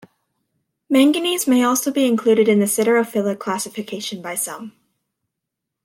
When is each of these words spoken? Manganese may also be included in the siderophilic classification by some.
Manganese 0.89 1.45
may 1.47 1.61
also 1.63 1.91
be 1.91 2.07
included 2.07 2.47
in 2.47 2.57
the 2.57 2.65
siderophilic 2.65 3.37
classification 3.37 4.19
by 4.19 4.33
some. 4.33 4.73